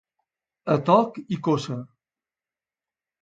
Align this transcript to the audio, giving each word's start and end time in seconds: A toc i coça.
A 0.75 0.77
toc 0.87 1.19
i 1.37 1.37
coça. 1.49 1.77